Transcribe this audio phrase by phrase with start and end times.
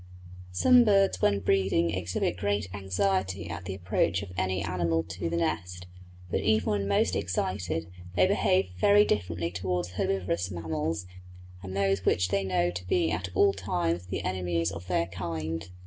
[0.51, 5.37] Some birds when breeding exhibit great anxiety at the approach of any animal to the
[5.37, 5.85] nest;
[6.31, 7.85] but even when most excited
[8.15, 11.05] they behave very differently towards herbivorous mammals
[11.61, 15.69] and those which they know to be at all times the enemies of their kind.